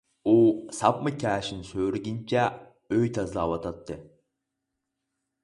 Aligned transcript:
ئۇ 0.29 0.35
ساپما 0.77 1.11
كەشىنى 1.23 1.67
سۆرىگىنىچە 1.73 2.47
ئۆي 2.97 3.13
تازىلاۋاتاتتى. 3.19 4.01